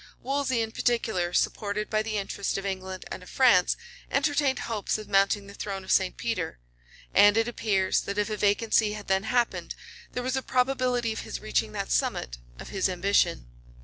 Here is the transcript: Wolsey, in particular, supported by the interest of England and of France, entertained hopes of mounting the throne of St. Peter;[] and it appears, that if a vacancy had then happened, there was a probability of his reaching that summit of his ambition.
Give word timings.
Wolsey, 0.23 0.61
in 0.63 0.71
particular, 0.71 1.31
supported 1.31 1.87
by 1.87 2.01
the 2.01 2.17
interest 2.17 2.57
of 2.57 2.65
England 2.65 3.05
and 3.11 3.21
of 3.21 3.29
France, 3.29 3.77
entertained 4.09 4.57
hopes 4.57 4.97
of 4.97 5.07
mounting 5.07 5.45
the 5.45 5.53
throne 5.53 5.83
of 5.83 5.91
St. 5.91 6.17
Peter;[] 6.17 6.57
and 7.13 7.37
it 7.37 7.47
appears, 7.47 8.01
that 8.01 8.17
if 8.17 8.27
a 8.27 8.35
vacancy 8.35 8.93
had 8.93 9.05
then 9.05 9.25
happened, 9.25 9.75
there 10.13 10.23
was 10.23 10.35
a 10.35 10.41
probability 10.41 11.13
of 11.13 11.19
his 11.19 11.39
reaching 11.39 11.71
that 11.73 11.91
summit 11.91 12.39
of 12.57 12.69
his 12.69 12.89
ambition. 12.89 13.45